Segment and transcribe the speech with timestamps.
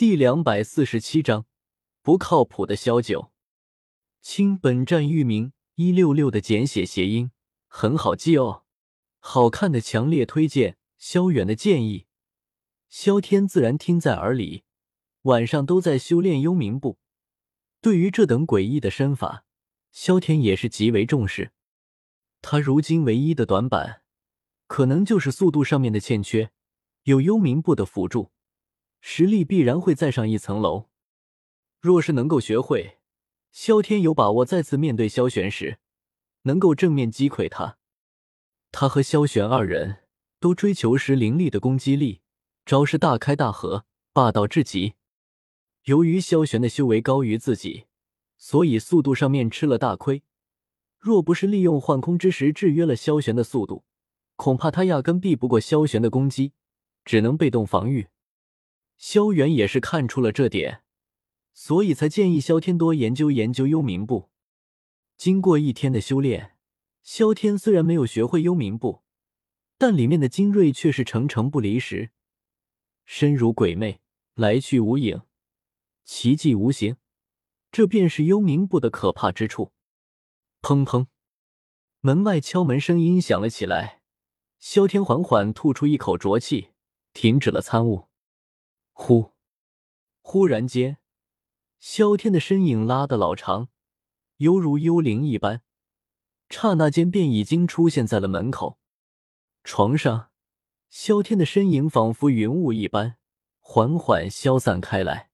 [0.00, 1.44] 第两百四十七章，
[2.00, 3.32] 不靠谱的萧九。
[4.22, 7.32] 清，本站域名一六六的简写谐音，
[7.66, 8.64] 很好记哦。
[9.18, 12.06] 好看的强烈推荐，萧远的建议，
[12.88, 14.64] 萧天自然听在耳里。
[15.24, 16.98] 晚上都在修炼幽冥步，
[17.82, 19.44] 对于这等诡异的身法，
[19.92, 21.52] 萧天也是极为重视。
[22.40, 24.00] 他如今唯一的短板，
[24.66, 26.52] 可能就是速度上面的欠缺。
[27.02, 28.32] 有幽冥步的辅助。
[29.00, 30.88] 实力必然会再上一层楼。
[31.80, 32.98] 若是能够学会，
[33.50, 35.78] 萧天有把握再次面对萧玄时，
[36.42, 37.78] 能够正面击溃他。
[38.70, 40.04] 他和萧玄二人
[40.38, 42.20] 都追求时凌厉的攻击力，
[42.64, 44.94] 招式大开大合，霸道至极。
[45.84, 47.86] 由于萧玄的修为高于自己，
[48.36, 50.22] 所以速度上面吃了大亏。
[50.98, 53.84] 若不是利用幻空之石制约了萧玄的速度，
[54.36, 56.52] 恐怕他压根避不过萧玄的攻击，
[57.04, 58.08] 只能被动防御。
[59.00, 60.82] 萧元也是看出了这点，
[61.54, 64.28] 所以才建议萧天多研究研究幽冥步。
[65.16, 66.58] 经过一天的修炼，
[67.02, 69.00] 萧天虽然没有学会幽冥步，
[69.78, 72.10] 但里面的精锐却是成成不离时，
[73.06, 74.02] 身如鬼魅，
[74.34, 75.22] 来去无影，
[76.04, 76.98] 奇迹无形。
[77.72, 79.72] 这便是幽冥步的可怕之处。
[80.60, 81.06] 砰砰，
[82.00, 84.02] 门外敲门声音响了起来。
[84.58, 86.72] 萧天缓缓吐出一口浊气，
[87.14, 88.09] 停止了参悟。
[89.02, 89.32] 忽，
[90.20, 90.98] 忽然间，
[91.78, 93.70] 萧天的身影拉得老长，
[94.36, 95.62] 犹如幽灵一般，
[96.50, 98.78] 刹那间便已经出现在了门口。
[99.64, 100.30] 床上，
[100.90, 103.16] 萧天的身影仿佛云雾一般，
[103.60, 105.30] 缓缓消散开来。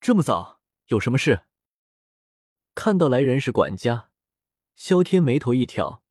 [0.00, 1.42] 这么早，有什么事？
[2.74, 4.08] 看到来人是管家，
[4.74, 6.02] 萧天眉头一挑，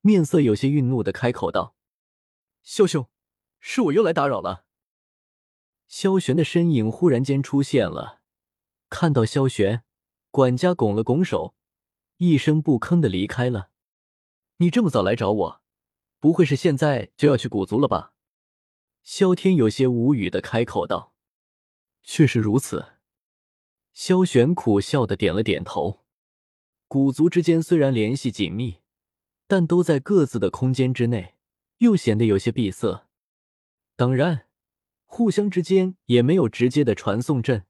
[0.00, 1.74] 面色有些愠怒的开口道
[2.62, 3.08] ：“萧兄，
[3.58, 4.66] 是我又来打扰了。”
[5.90, 8.20] 萧玄的身影忽然间出现了，
[8.88, 9.82] 看到萧玄，
[10.30, 11.56] 管家拱了拱手，
[12.18, 13.70] 一声不吭的离开了。
[14.58, 15.62] 你这么早来找我，
[16.20, 18.14] 不会是现在就要去古族了吧？
[19.02, 21.12] 萧天有些无语的开口道
[22.04, 22.92] ：“确实如此。”
[23.92, 26.04] 萧玄苦笑的点了点头。
[26.86, 28.78] 古族之间虽然联系紧密，
[29.48, 31.34] 但都在各自的空间之内，
[31.78, 33.08] 又显得有些闭塞。
[33.96, 34.46] 当然。
[35.12, 37.66] 互相之间也没有直接的传送阵，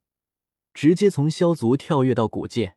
[0.74, 2.76] 直接从萧族跳跃到古界。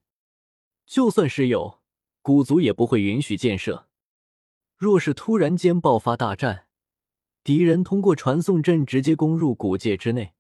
[0.86, 1.82] 就算是有，
[2.22, 3.90] 古族也不会允许建设。
[4.78, 6.68] 若是突然间爆发大战，
[7.44, 10.34] 敌人通过传送阵直接攻入古界之内，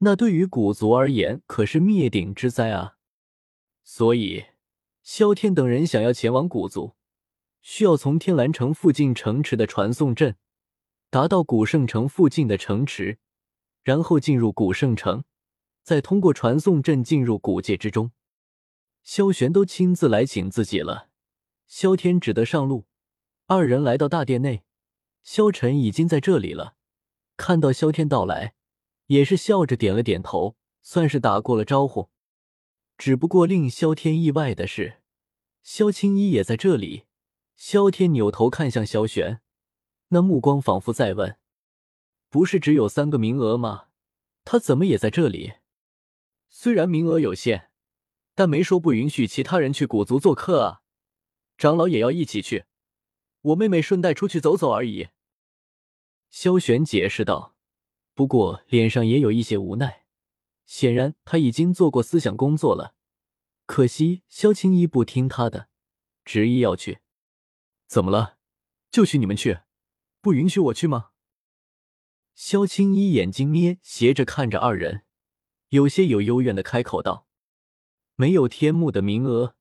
[0.00, 2.98] 那对于古族而言可是灭顶之灾啊！
[3.82, 4.44] 所以，
[5.02, 6.94] 萧天等人想要前往古族，
[7.62, 10.36] 需要从天蓝城附近城池的传送阵，
[11.08, 13.18] 达到古圣城附近的城池。
[13.82, 15.24] 然后进入古圣城，
[15.82, 18.12] 再通过传送阵进入古界之中。
[19.02, 21.08] 萧玄都亲自来请自己了，
[21.66, 22.86] 萧天只得上路。
[23.46, 24.62] 二人来到大殿内，
[25.22, 26.76] 萧晨已经在这里了。
[27.36, 28.54] 看到萧天到来，
[29.06, 32.10] 也是笑着点了点头，算是打过了招呼。
[32.98, 35.00] 只不过令萧天意外的是，
[35.62, 37.06] 萧青衣也在这里。
[37.56, 39.40] 萧天扭头看向萧玄，
[40.08, 41.39] 那目光仿佛在问。
[42.30, 43.88] 不是只有三个名额吗？
[44.44, 45.54] 他怎么也在这里？
[46.48, 47.70] 虽然名额有限，
[48.34, 50.82] 但没说不允许其他人去古族做客啊。
[51.58, 52.64] 长老也要一起去，
[53.42, 55.08] 我妹妹顺带出去走走而已。
[56.30, 57.56] 萧玄解释道，
[58.14, 60.06] 不过脸上也有一些无奈。
[60.64, 62.94] 显然他已经做过思想工作了，
[63.66, 65.68] 可惜萧青衣不听他的，
[66.24, 67.00] 执意要去。
[67.88, 68.38] 怎么了？
[68.88, 69.62] 就许你们去，
[70.20, 71.09] 不允许我去吗？
[72.42, 75.02] 萧青衣眼睛眯斜着看着二人，
[75.68, 77.26] 有些有幽怨的开口道
[78.16, 79.54] ：“没有天幕的名额，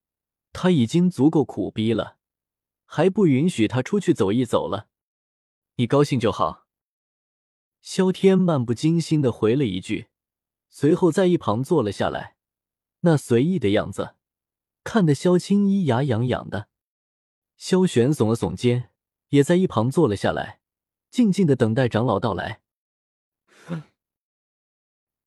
[0.54, 2.16] 他已经足够苦逼了，
[2.86, 4.88] 还不允许他出去走一走了？
[5.76, 6.68] 你高兴就好。”
[7.84, 10.08] 萧天漫不经心的回了一句，
[10.70, 12.38] 随后在一旁坐了下来，
[13.02, 14.16] 那随意的样子，
[14.86, 16.70] 看得萧青衣牙痒痒的。
[17.58, 18.92] 萧玄耸了耸肩，
[19.28, 20.62] 也在一旁坐了下来。
[21.12, 22.62] 静静的等待长老到来。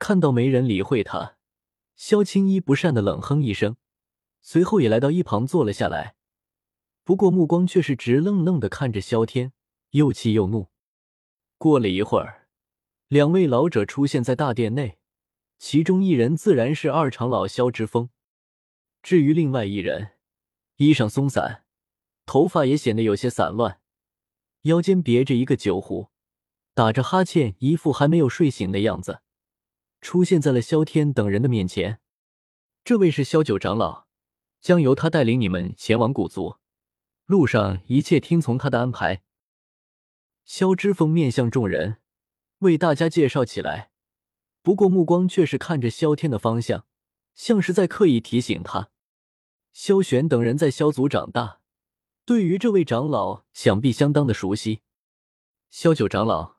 [0.02, 1.36] 看到没人理会他，
[1.94, 3.76] 萧青衣不善的冷哼一声，
[4.40, 6.16] 随后也来到一旁坐了下来。
[7.04, 9.52] 不过目光却是直愣愣的看着萧天，
[9.90, 10.70] 又气又怒。
[11.56, 12.48] 过了一会儿，
[13.06, 14.98] 两位老者出现在大殿内，
[15.60, 18.10] 其中一人自然是二长老萧之风。
[19.04, 20.14] 至于另外一人，
[20.78, 21.62] 衣裳松散，
[22.26, 23.78] 头发也显得有些散乱。
[24.62, 26.08] 腰间别着一个酒壶，
[26.74, 29.20] 打着哈欠，一副还没有睡醒的样子。
[30.02, 32.00] 出现在了萧天等人的面前。
[32.84, 34.08] 这位是萧九长老，
[34.60, 36.56] 将由他带领你们前往古族，
[37.24, 39.22] 路上一切听从他的安排。
[40.44, 41.98] 萧之风面向众人，
[42.58, 43.92] 为大家介绍起来，
[44.60, 46.84] 不过目光却是看着萧天的方向，
[47.36, 48.90] 像是在刻意提醒他。
[49.72, 51.60] 萧玄等人在萧族长大，
[52.24, 54.82] 对于这位长老想必相当的熟悉。
[55.70, 56.56] 萧九长老，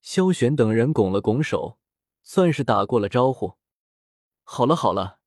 [0.00, 1.78] 萧玄等人拱了拱手，
[2.24, 3.58] 算是打过了招呼。
[4.42, 5.20] 好了好了，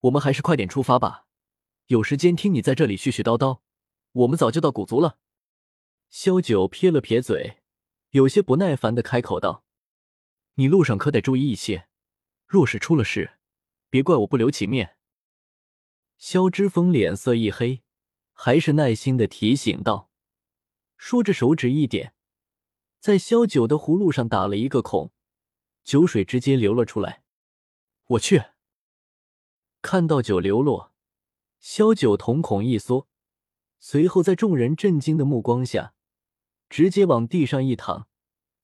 [0.00, 1.26] 我们还是快点出发吧。
[1.86, 3.60] 有时间听你在这里絮絮叨叨，
[4.12, 5.18] 我们早就到古族了。
[6.08, 7.62] 萧九撇了撇嘴，
[8.10, 9.64] 有些不耐烦的开口道
[10.54, 11.88] ：“你路上可得注意一些，
[12.46, 13.38] 若是出了事，
[13.88, 14.96] 别怪我不留情面。”
[16.18, 17.82] 萧之风脸色一黑，
[18.32, 20.10] 还是耐心的提醒道，
[20.96, 22.14] 说着手指一点，
[22.98, 25.12] 在萧九的葫芦上打了一个孔，
[25.90, 27.24] 酒水直接流了出来。
[28.10, 28.44] 我去！
[29.82, 30.92] 看到酒流落，
[31.58, 33.08] 萧九瞳孔一缩，
[33.80, 35.92] 随后在众人震惊的目光下，
[36.68, 38.06] 直接往地上一躺，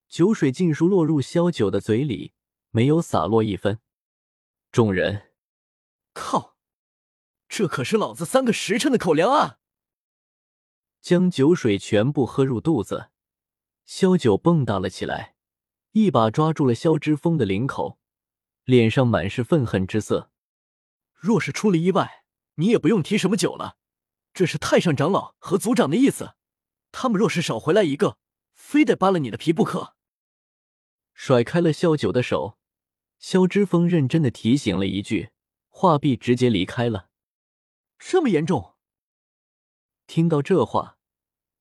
[0.06, 2.32] 酒水尽数落入萧九的嘴里，
[2.70, 3.80] 没有洒落一分。
[4.70, 5.32] 众人，
[6.12, 6.54] 靠！
[7.48, 9.58] 这可是老子三个时辰的口粮啊！
[11.00, 13.10] 将酒水全部喝入肚子，
[13.84, 15.34] 萧九蹦跶了起来，
[15.96, 17.98] 一把抓住了萧之风的领口，
[18.64, 20.30] 脸上满是愤恨之色。
[21.14, 22.26] 若是出了意外，
[22.56, 23.78] 你也不用提什么酒了。
[24.34, 26.34] 这是太上长老和族长的意思，
[26.92, 28.18] 他们若是少回来一个，
[28.52, 29.96] 非得扒了你的皮不可。
[31.14, 32.58] 甩开了萧九的手，
[33.18, 35.30] 萧之风认真的提醒了一句，
[35.70, 37.08] 话毕直接离开了。
[37.98, 38.74] 这么严重？
[40.06, 40.98] 听到这话，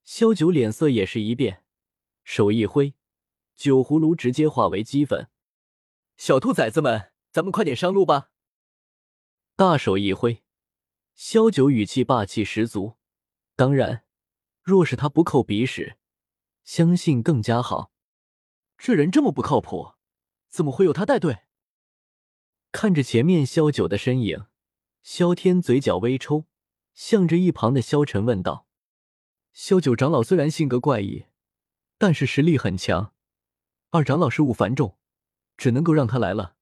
[0.03, 1.63] 萧九脸色也是一变，
[2.25, 2.95] 手一挥，
[3.55, 5.29] 酒葫芦直接化为齑粉。
[6.17, 8.31] 小兔崽子们，咱们快点上路吧！
[9.55, 10.43] 大手一挥，
[11.13, 12.97] 萧九语气霸气十足。
[13.55, 14.05] 当然，
[14.61, 15.97] 若是他不扣鼻屎，
[16.63, 17.91] 相信更加好。
[18.77, 19.93] 这人这么不靠谱，
[20.49, 21.43] 怎么会有他带队？
[22.73, 24.47] 看着前面萧九的身影，
[25.01, 26.45] 萧天嘴角微抽，
[26.93, 28.67] 向着一旁的萧晨问道
[29.53, 31.27] ：“萧九长老虽然性格怪异，
[31.97, 33.14] 但是实力很强。
[33.95, 34.97] 二长老事务繁重，
[35.55, 36.55] 只能够让他来了。”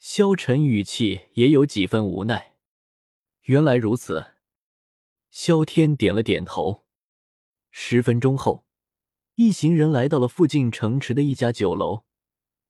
[0.00, 2.54] 萧晨语气也有几分无奈。
[3.42, 4.34] 原来如此，
[5.30, 6.86] 萧天点了点头。
[7.70, 8.64] 十分钟后，
[9.34, 12.04] 一行人来到了附近城池的一家酒楼。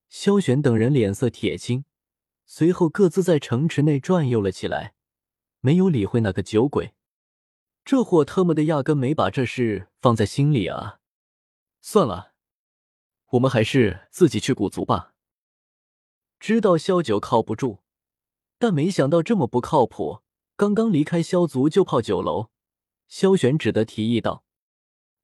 [0.09, 1.85] 萧玄等人脸色铁青，
[2.45, 4.95] 随后各自在城池内转悠了起来，
[5.61, 6.93] 没有理会那个酒鬼。
[7.85, 10.99] 这货特么的压根没把这事放在心里啊！
[11.81, 12.28] 算了，
[13.29, 15.13] 我们还是自己去古族吧。
[16.39, 17.79] 知道萧九靠不住，
[18.57, 20.21] 但没想到这么不靠谱。
[20.55, 22.49] 刚刚离开萧族就泡酒楼，
[23.07, 24.43] 萧玄只得提议道：“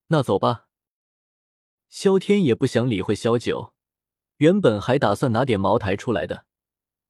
[0.07, 0.67] 那走吧。”
[1.89, 3.73] 萧天也不想理会萧九，
[4.37, 6.45] 原本还打算拿点茅台出来的，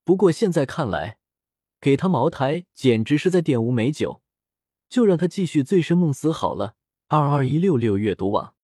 [0.04, 1.20] 不过现在看来，
[1.80, 4.24] 给他茅台简直是在玷污美酒，
[4.90, 6.76] 就让他继续醉生梦死好了。
[7.08, 8.55] 二二一六六阅读网。